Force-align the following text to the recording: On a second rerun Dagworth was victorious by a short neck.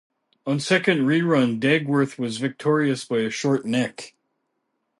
On 0.47 0.55
a 0.57 0.59
second 0.59 1.01
rerun 1.05 1.59
Dagworth 1.59 2.17
was 2.17 2.39
victorious 2.39 3.05
by 3.05 3.19
a 3.19 3.29
short 3.29 3.67
neck. 3.67 4.15